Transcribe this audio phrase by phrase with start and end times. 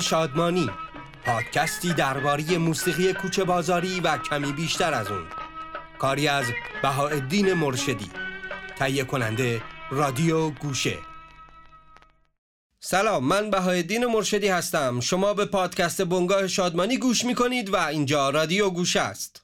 [0.00, 0.70] شادمانی
[1.24, 5.24] پادکستی درباره موسیقی کوچه بازاری و کمی بیشتر از اون.
[5.98, 6.44] کاری از
[6.82, 8.10] بهاءالدین مرشدی.
[8.78, 10.98] تهیه کننده رادیو گوشه.
[12.80, 15.00] سلام من بهاءالدین مرشدی هستم.
[15.00, 19.40] شما به پادکست بنگاه شادمانی گوش می‌کنید و اینجا رادیو گوشه است.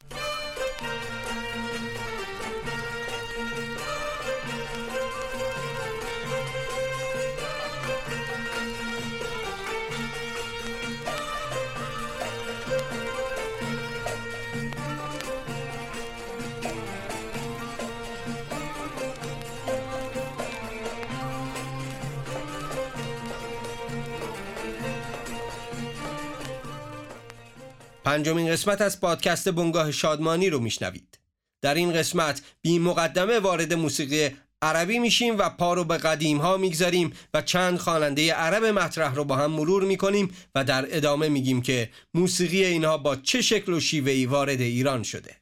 [28.06, 31.18] پنجمین قسمت از پادکست بنگاه شادمانی رو میشنوید.
[31.62, 36.56] در این قسمت بی مقدمه وارد موسیقی عربی میشیم و پا رو به قدیم ها
[36.56, 41.62] می‌گذاریم و چند خواننده عرب مطرح رو با هم مرور می‌کنیم و در ادامه میگیم
[41.62, 45.36] که موسیقی اینها با چه شکل و شیوهی وارد ایران شده.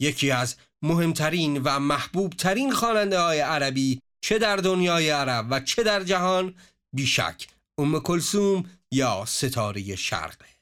[0.00, 5.82] یکی از مهمترین و محبوب ترین خواننده های عربی چه در دنیای عرب و چه
[5.82, 6.54] در جهان
[6.94, 10.59] بیشک ام کلثوم یا ستاره شرقه.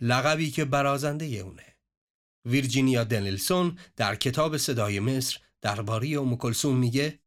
[0.00, 1.76] لقبی که برازنده اونه.
[2.44, 7.18] ویرجینیا دنیلسون در کتاب صدای مصر درباره ام کلثوم میگه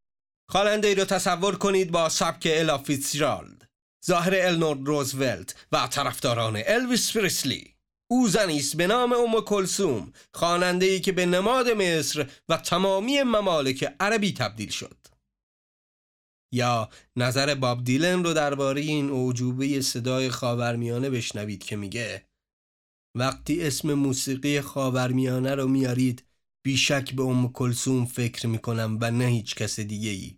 [0.49, 3.69] خواننده ای رو تصور کنید با سبک الا فیتزجرالد
[4.05, 7.73] ظاهر النور روزولت و طرفداران الویس پریسلی
[8.11, 13.23] او زنی است به نام ام کلثوم خواننده ای که به نماد مصر و تمامی
[13.23, 14.97] ممالک عربی تبدیل شد.
[16.53, 22.25] یا نظر باب دیلن رو درباره این اوجوبه صدای خاورمیانه بشنوید که میگه
[23.15, 26.23] وقتی اسم موسیقی خاورمیانه رو میارید
[26.65, 30.37] بیشک به ام کلسوم فکر می‌کنم و نه هیچ کس دیگه ای.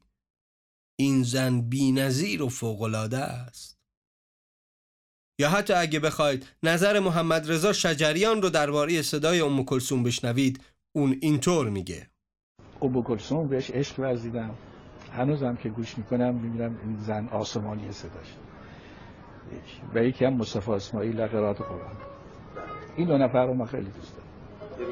[0.99, 3.75] این زن بی نظیر و فوقلاده است.
[5.39, 10.63] یا حتی اگه بخواید نظر محمد رضا شجریان رو درباره صدای ام کلسوم بشنوید
[10.95, 12.09] اون اینطور میگه
[12.81, 14.55] ام کلسوم بهش عشق ورزیدم
[15.11, 18.35] هنوزم که گوش می‌کنم می‌بینم این زن آسمانی صداش
[19.93, 22.14] و یکی هم مصطفی اسماعیل قرائت قرآن
[22.97, 24.91] این دو نفر رو من خیلی دوست دارم.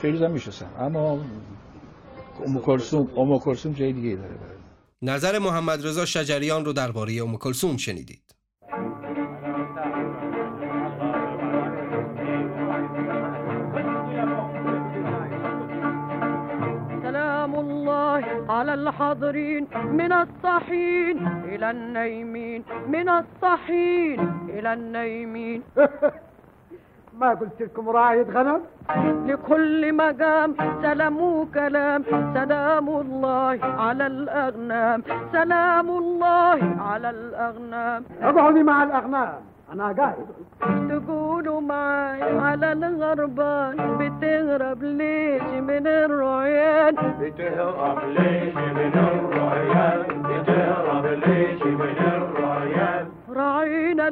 [0.00, 0.70] فیروز هم میشستم.
[0.78, 1.20] اما
[2.46, 4.34] ام کلثوم ام کلثوم جای دیگه داره
[5.02, 8.34] نظر محمد رضا شجریان رو درباره ام کلثوم شنیدید.
[17.02, 25.62] سلام الله على الحاضرين من الصحين إلى النايمين من الصحين إلى النايمين.
[27.20, 28.60] ما قلت لكم راعية غنم؟
[29.26, 32.02] لكل مقام سلام وكلام.
[32.34, 35.02] سلام الله على الأغنام.
[35.32, 36.58] سلام الله
[36.90, 38.04] على الأغنام.
[38.22, 39.40] اقعدي مع الأغنام.
[39.72, 40.16] أنا قاعد.
[40.90, 43.76] تقولوا معي على الغربان.
[44.00, 51.39] بتهرب ليش من الرعيان؟ بتهرب ليش من الرعيان؟ بتهرب ليش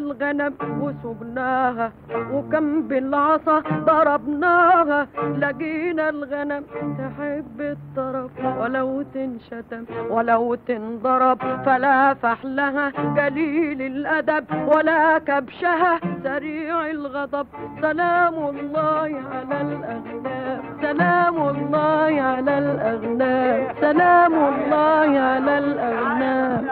[0.09, 0.53] الغنم
[0.83, 1.93] وسقناها
[2.33, 5.01] وكم بالعصا ضربناها.
[5.43, 6.63] لقينا الغنم
[7.01, 12.87] تحب الطرف ولو تنشتم ولو تنضرب فلا فحلها
[13.19, 17.47] قليل الأدب ولا كبشها سريع الغضب.
[17.83, 26.63] سلام الله على الأغنام سلام الله على الأغنام سلام الله على الأغنام.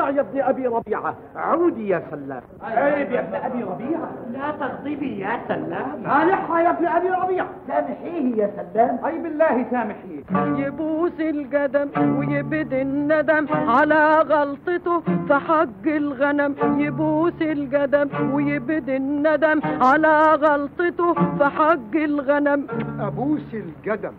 [0.00, 1.14] ارجع يا ابن أبي ربيعة.
[1.36, 2.42] عودي يا سلام.
[2.62, 4.10] عيب يا ابن أبي ربيعة.
[4.32, 6.02] لا تغضبي يا سلام.
[6.04, 6.31] صالحها
[6.62, 9.04] يا ابن أبي ربيعة سامحيه يا سلام.
[9.04, 10.22] أي بالله سامحيه.
[10.66, 11.88] يبوس القدم
[12.18, 13.46] ويبد الندم.
[13.52, 16.52] على غلطته في حق الغنم.
[16.80, 19.60] يبوس القدم ويبد الندم.
[19.64, 22.60] على غلطته في حق الغنم.
[23.00, 24.14] أبوس القدم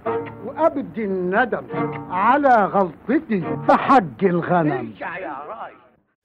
[0.45, 1.65] وأبدي الندم.
[2.11, 4.93] على غلطتي في حق الغنم.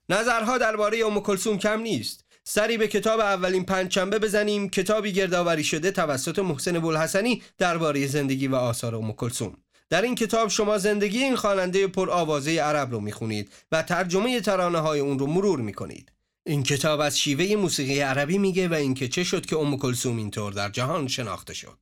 [0.09, 4.69] نظرها درباره ام کلثوم کم نیست؟ سری به کتاب اولین پنجشنبه بزنیم.
[4.69, 9.57] کتابی گردآوری شده توسط محسن بولحسنی درباره زندگی و آثار ام کلثوم.
[9.89, 14.79] در این کتاب شما زندگی این خواننده پر آوازه عرب رو می‌خونید و ترجمه ترانه
[14.79, 16.11] های اون رو مرور می‌کنید.
[16.45, 20.53] این کتاب از شیوه موسیقی عربی میگه و اینکه چه شد که ام کلثوم اینطور
[20.53, 21.77] در جهان شناخته شد.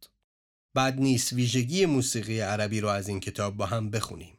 [0.75, 4.37] بد نیست ویژگی موسیقی عربی رو از این کتاب با هم بخونیم.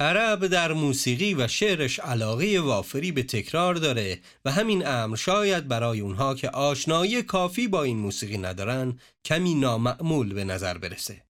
[0.00, 6.00] عرب در موسیقی و شعرش علاقه وافری به تکرار داره و همین امر شاید برای
[6.00, 11.24] اونها که آشنایی کافی با این موسیقی ندارن کمی نامعمول به نظر برسه.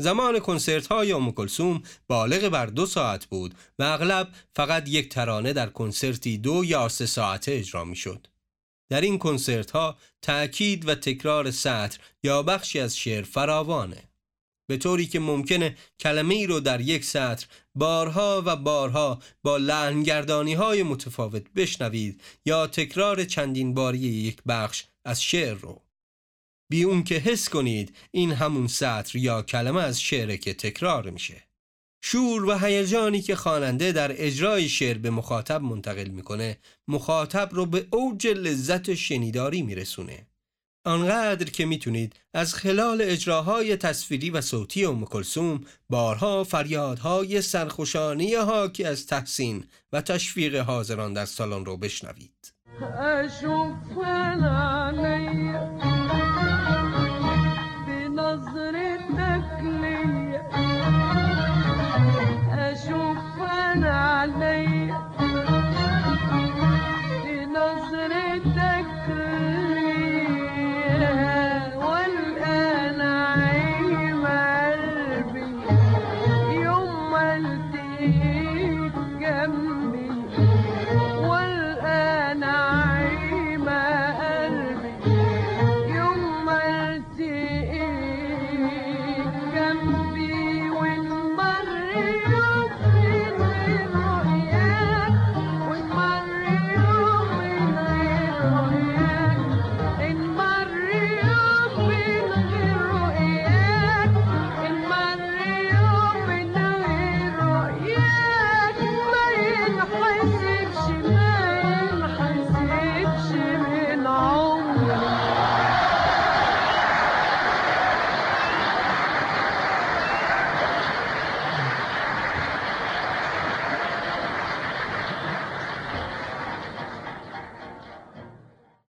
[0.00, 5.52] زمان کنسرت های ام کلثوم بالغ بر دو ساعت بود و اغلب فقط یک ترانه
[5.52, 8.26] در کنسرتی دو یا سه ساعته اجرا می شد.
[8.90, 14.02] در این کنسرت ها تأکید و تکرار سطر یا بخشی از شعر فراوانه.
[14.68, 20.54] به طوری که ممکنه کلمه ای رو در یک سطر بارها و بارها با لحنگردانی
[20.54, 25.82] های متفاوت بشنوید یا تکرار چندین باری یک بخش از شعر رو.
[26.70, 31.42] بی اون که حس کنید این همون سطر یا کلمه از شعر که تکرار میشه.
[32.04, 37.86] شور و هیجانی که خواننده در اجرای شعر به مخاطب منتقل می‌کنه مخاطب رو به
[37.90, 40.27] اوج لذت شنیداری میرسونه.
[40.84, 48.84] آنقدر که می‌تونید از خلال اجراهای تصویری و صوتی ام کلثوم بارها فریادهای سرخوشانی حاکی
[48.84, 52.52] از تحسین و تشویق حاضران در سالن رو بشنوید.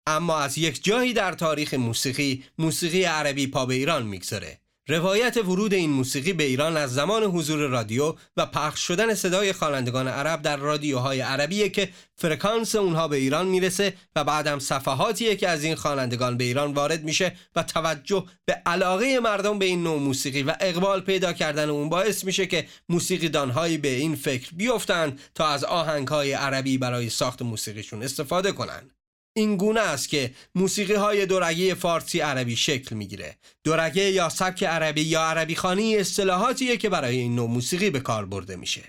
[0.07, 4.59] اما از یک جایی در تاریخ موسیقی موسیقی عربی پا به ایران می‌گذاره
[4.89, 10.07] روایت ورود این موسیقی به ایران از زمان حضور رادیو و پخش شدن صدای خوانندگان
[10.07, 15.63] عرب در رادیوهای عربیه که فرکانس اونها به ایران می‌رسه و بعدم صفحاتیه که از
[15.63, 20.43] این خوانندگان به ایران وارد میشه و توجه به علاقه مردم به این نوع موسیقی
[20.43, 25.47] و اقبال پیدا کردن اون باعث میشه که موسیقی دانهایی به این فکر بیفتند تا
[25.47, 28.96] از آهنگهای عربی برای ساخت موسیقیشون استفاده کنند.
[29.37, 33.37] این گونه است که موسیقی های دورگه فارسی عربی شکل می‌گیره.
[33.63, 38.25] دورگه یا سبک عربی یا عربی خانی اصطلاحاتیه که برای این نوع موسیقی به کار
[38.25, 38.83] برده میشه.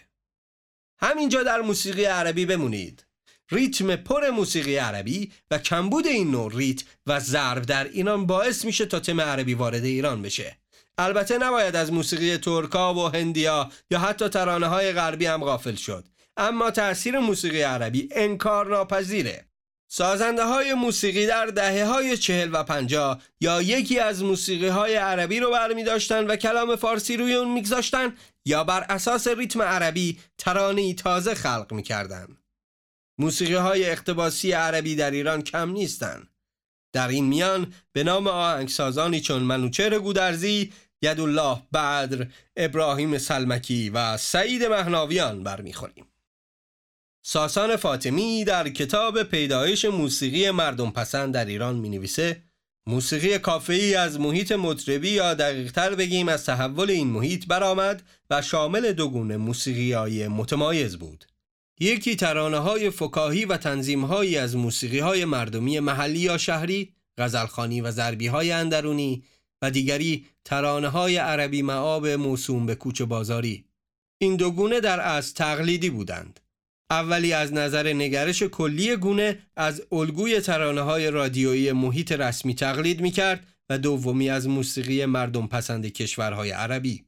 [1.00, 3.06] همینجا در موسیقی عربی بمونید.
[3.50, 8.86] ریتم پر موسیقی عربی و کمبود این نوع ریتم و ضرب در ایران باعث میشه
[8.86, 10.58] تا تم عربی وارد ایران بشه.
[10.98, 16.04] البته نباید از موسیقی ترکا و هندیا یا حتی ترانه های غربی هم غافل شد.
[16.36, 19.47] اما تأثیر موسیقی عربی انکار ناپذیره.
[19.90, 25.40] سازنده های موسیقی در دهه های چهل و پنجاه یا یکی از موسیقی های عربی
[25.40, 28.14] رو برمی داشتن و کلام فارسی روی اون میگذاشتن
[28.44, 32.38] یا بر اساس ریتم عربی ترانه‌ای تازه خلق می‌کردن.
[33.18, 36.28] موسیقی های اقتباسی عربی در ایران کم نیستن.
[36.92, 42.26] در این میان به نام آهنگسازانی چون منوچهر گودرزی، یدالله بدر،
[42.56, 46.06] ابراهیم سلمکی و سعید مهناویان برمیخوریم.
[47.30, 52.42] ساسان فاطمی در کتاب پیدایش موسیقی مردم پسند در ایران می نویسه
[52.86, 58.92] موسیقی کافه‌ای از محیط مطربی یا دقیقتر بگیم از تحول این محیط برآمد و شامل
[58.92, 61.24] دو گونه موسیقی های متمایز بود.
[61.80, 67.80] یکی ترانه های فکاهی و تنظیم هایی از موسیقی های مردمی محلی یا شهری، غزلخانی
[67.80, 69.24] و ضربی های اندرونی
[69.62, 73.64] و دیگری ترانه های عربی معاب موسوم به کوچه بازاری.
[74.18, 76.40] این دو گونه در از تقلیدی بودند.
[76.90, 83.10] اولی از نظر نگرش کلی گونه از الگوی ترانه های رادیویی محیط رسمی تقلید می
[83.10, 87.04] کرد و دومی از موسیقی مردم پسند کشورهای عربی.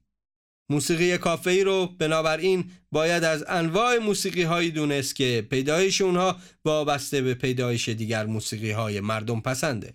[0.70, 7.22] موسیقی کافه ای رو بنابراین باید از انواع موسیقی هایی دونست که پیدایش اونها وابسته
[7.22, 9.94] به پیدایش دیگر موسیقی های مردم پسنده.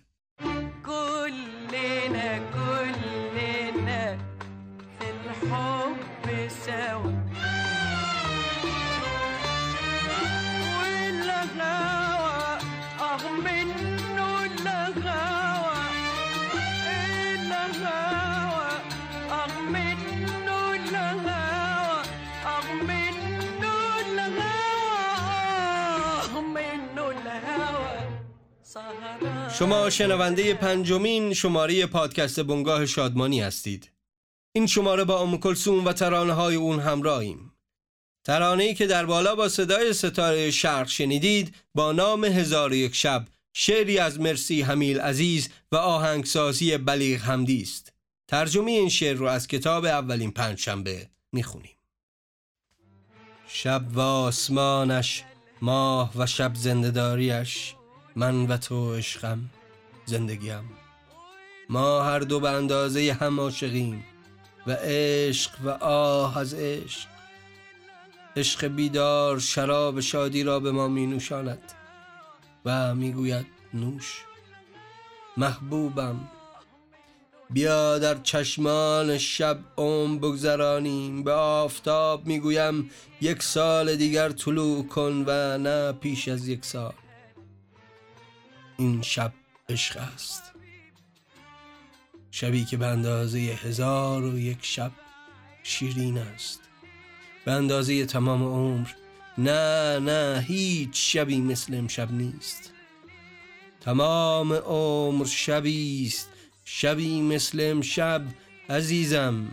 [29.58, 33.90] شما شنونده پنجمین شماره پادکست بنگاه شادمانی هستید.
[34.52, 37.52] این شماره با ام کلثوم و ترانه های اون همراهیم.
[38.24, 43.24] ترانه ای که در بالا با صدای ستاره شرق شنیدید با نام هزار یک شب
[43.52, 47.92] شعری از مرسی حمیل عزیز و آهنگسازی بلیغ حمدی است.
[48.28, 51.76] ترجمه این شعر رو از کتاب اولین پنجشنبه می‌خونیم.
[53.48, 55.24] شب و آسمانش
[55.62, 57.75] ماه و شب زندهداریش
[58.16, 59.50] من و تو عشقم
[60.04, 60.70] زندگیم.
[61.68, 64.04] ما هر دو به اندازه هم عاشقیم
[64.66, 67.08] و عشق و آه از عشق.
[68.36, 71.72] عشق بیدار شراب شادی را به ما می نوشاند
[72.64, 74.24] و می گوید نوش.
[75.36, 76.20] محبوبم
[77.50, 81.22] بیا در چشمان شب عمر بگذرانیم.
[81.22, 86.94] به آفتاب می‌گویم یک سال دیگر طلوع کن و نه پیش از یک سال.
[88.78, 89.32] این شب
[89.68, 90.42] عشق است.
[92.30, 94.92] شبی که به اندازه هزار و یک شب
[95.62, 96.60] شیرین است.
[97.44, 98.88] به اندازه تمام عمر
[99.38, 102.72] نه نه هیچ شبی مثل امشب نیست.
[103.80, 106.28] تمام عمر شبی است
[106.64, 108.22] شبی مثل امشب
[108.70, 109.48] عزیزم.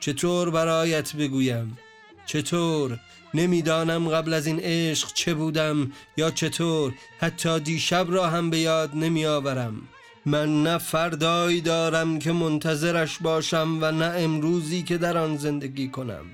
[0.00, 1.78] چطور برایت بگویم؟
[2.26, 3.00] چطور
[3.34, 6.94] نمی‌دانم قبل از این عشق چه بودم یا چطور.
[7.20, 9.82] حتی دیشب را هم به یاد نمی آورم
[10.26, 16.24] من نه فردایی دارم که منتظرش باشم و نه امروزی که در آن زندگی کنم.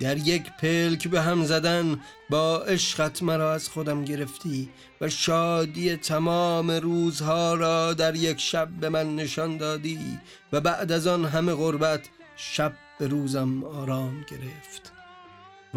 [0.00, 4.68] در یک پلک به هم زدن با عشقت مرا از خودم گرفتی
[5.00, 10.18] و شادی تمام روزها را در یک شب به من نشان دادی
[10.52, 12.00] و بعد از آن همه غربت
[12.36, 14.97] شب به روزم آرام گرفت.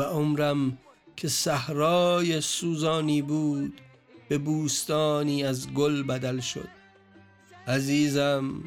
[0.01, 0.77] و عمرم
[1.17, 3.81] که صحرای سوزانی بود
[4.29, 6.67] به بوستانی از گل بدل شد.
[7.67, 8.63] عزیزم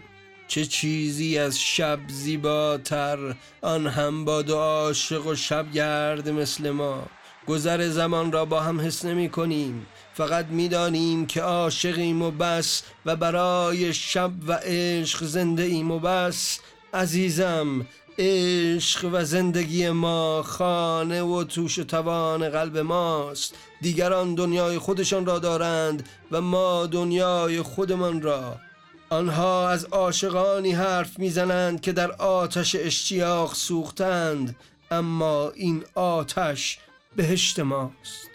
[0.49, 7.07] چه چیزی از شب زیباتر آن هم با دو عاشق و شب گرد مثل ما.
[7.47, 13.17] گذر زمان را با هم حس نمی کنیم فقط می‌دانیم که عاشقیم و بس و
[13.17, 16.61] برای شب و عشق زنده ایم و بس.
[16.95, 17.87] عزیزم
[18.19, 23.55] عشق و زندگی ما خانه و توش و توان قلب ماست.
[23.81, 28.57] دیگران دنیای خودشان را دارند و ما دنیای خودمان را.
[29.11, 34.57] آنها از عاشقانی حرف می‌زنند که در آتش اشتیاق سوختند
[34.91, 36.79] اما این آتش
[37.17, 38.31] بهشت ماست.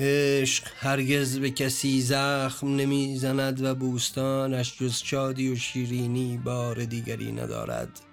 [0.00, 8.07] عشق هرگز به کسی زخم نمی‌زند و بوستانش جز شادی و شیرینی بار دیگری ندارد.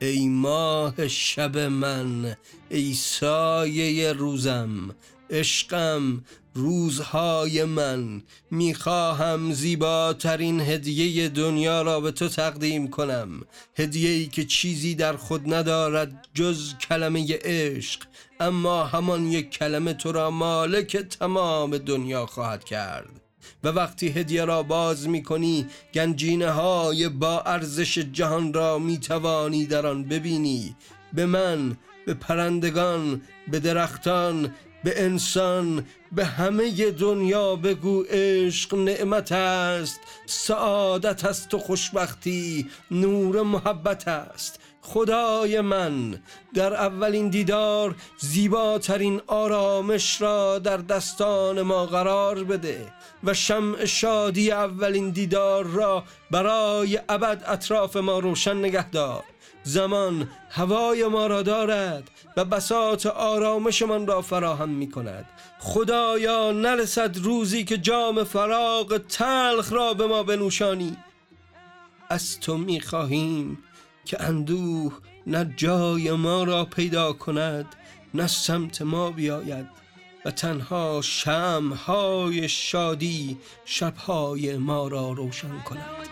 [0.00, 2.36] ای ماه شب من
[2.70, 4.94] ای سایه روزم
[5.30, 6.24] عشقم
[6.54, 8.22] روزهای من.
[8.50, 13.40] می‌خواهم زیباترین هدیه دنیا را به تو تقدیم کنم.
[13.76, 18.02] هدیه‌ای که چیزی در خود ندارد جز کلمه عشق
[18.40, 23.17] اما همان یک کلمه تو را مالک تمام دنیا خواهد کرد.
[23.64, 29.66] و وقتی هدیه را باز می کنی گنجینه های با ارزش جهان را می توانی
[29.66, 30.76] در آن ببینی.
[31.12, 40.00] به من به پرندگان به درختان به انسان به همه دنیا بگو عشق نعمت است
[40.26, 44.60] سعادت است و خوشبختی نور محبت است.
[44.92, 46.22] خدای من
[46.54, 52.86] در اولین دیدار زیباترین آرامش را در دستان ما قرار بده
[53.24, 59.24] و شمع شادی اولین دیدار را برای ابد اطراف ما روشن نگه دار.
[59.62, 65.24] زمان هوای ما را دارد و بساط آرامشمان را فراهم می کند.
[65.58, 70.96] خدایا نرسد روزی که جام فراغ تلخ را به ما بنوشانی.
[72.10, 73.58] از تو می خواهیم
[74.08, 74.92] که اندوه
[75.26, 77.66] نه جای ما را پیدا کند
[78.14, 79.66] نه سمت ما بیاید
[80.24, 86.08] و تنها شمهای شادی شبهای ما را روشن کند.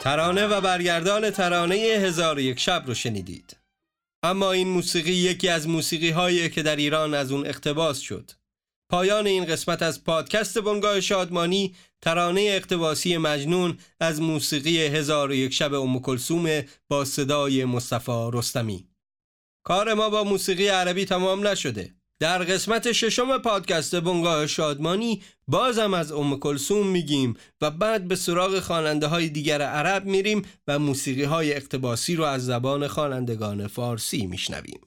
[0.00, 3.56] ترانه و برگردان ترانه هزار یک شب رو شنیدید.
[4.22, 8.30] اما این موسیقی یکی از موسیقی هایی که در ایران از اون اقتباس شد.
[8.90, 15.74] پایان این قسمت از پادکست بنگاه شادمانی ترانه اقتباسی مجنون از موسیقی هزار یک شب
[15.74, 18.88] ام کلثوم با صدای مصطفی رستمی.
[19.64, 21.94] کار ما با موسیقی عربی تمام نشده.
[22.20, 28.60] در قسمت ششم پادکست بنگاه شادمانی بازم از ام کلثوم میگیم و بعد به سراغ
[28.60, 34.80] خواننده های دیگر عرب میریم و موسیقی های اقتباسی رو از زبان خوانندگان فارسی میشنویم.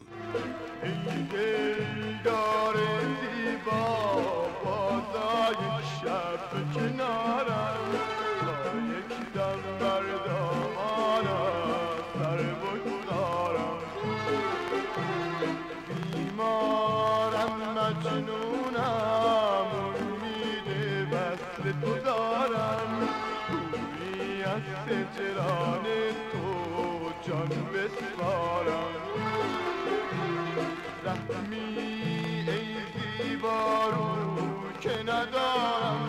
[31.29, 31.57] رحمی
[32.49, 32.75] ای
[33.23, 34.15] زیبارو
[34.81, 36.02] که ندارم.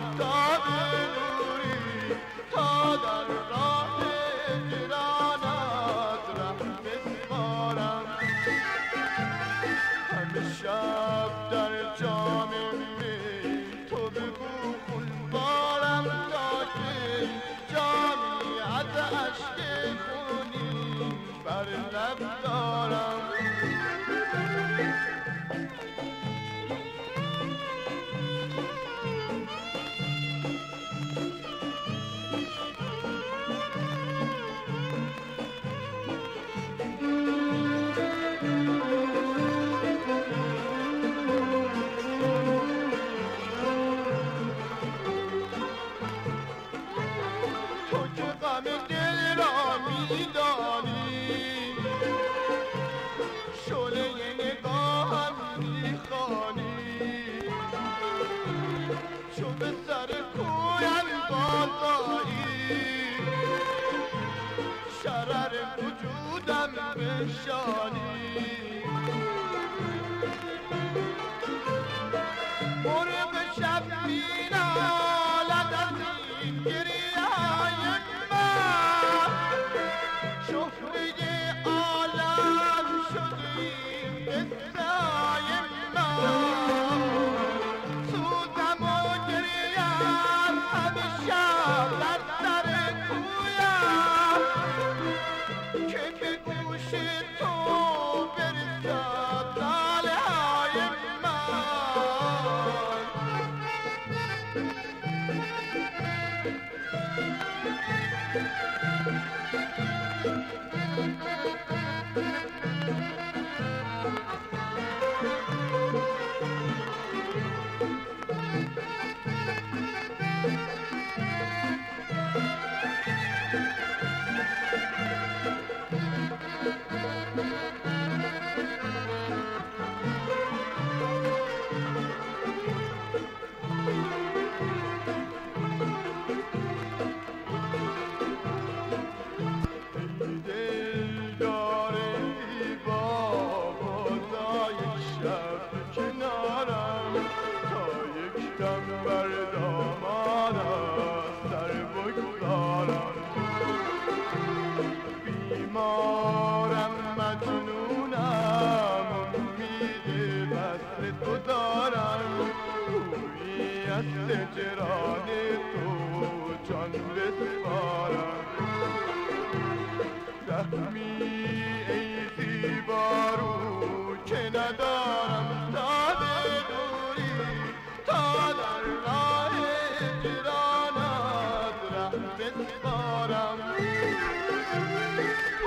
[182.25, 183.57] هجرانت ره بسپارم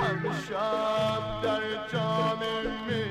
[0.01, 1.61] همه شب در
[1.93, 2.39] جام
[2.87, 3.03] می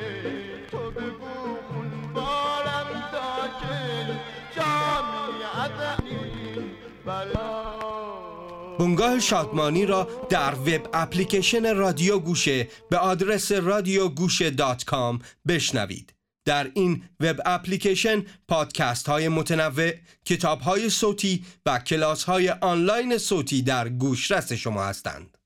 [0.70, 4.14] تو بگو خون بارم تا که
[4.56, 5.28] جامی
[7.06, 7.78] بلا.
[8.78, 16.17] بنگاه شادمانی را در وب اپلیکیشن رادیو گوشه به آدرس رادیو گوشه دات کام بشنوید.
[16.48, 19.92] در این وب اپلیکیشن پادکست های متنوع،
[20.24, 25.37] کتاب های صوتی و کلاس های آنلاین صوتی در گوشرس شما هستند.